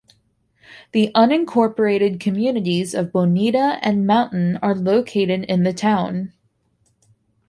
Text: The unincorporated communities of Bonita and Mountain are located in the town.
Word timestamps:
The 0.93 1.11
unincorporated 1.13 2.19
communities 2.19 2.95
of 2.95 3.11
Bonita 3.11 3.77
and 3.83 4.07
Mountain 4.07 4.57
are 4.57 4.73
located 4.73 5.43
in 5.43 5.61
the 5.61 5.73
town. 5.73 6.33